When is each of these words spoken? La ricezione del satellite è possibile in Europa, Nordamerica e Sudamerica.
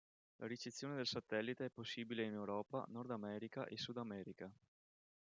La 0.37 0.47
ricezione 0.47 0.95
del 0.95 1.05
satellite 1.05 1.65
è 1.65 1.69
possibile 1.69 2.23
in 2.23 2.33
Europa, 2.33 2.83
Nordamerica 2.87 3.65
e 3.67 3.77
Sudamerica. 3.77 4.51